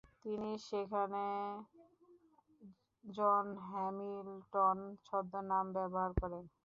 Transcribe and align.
তিনি 0.23 0.51
সেখানে 0.67 1.25
John 3.03 3.45
Hamilton 3.67 4.77
ছদ্মনাম 5.05 5.65
ব্যবহার 5.75 6.11
করেন। 6.21 6.43